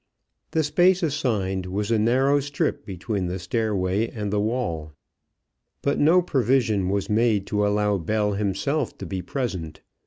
[0.49, 4.93] The space assigned was a narrow strip between the stairway and the wall.
[5.83, 9.81] But no provision was made to allow Bell himself to be present.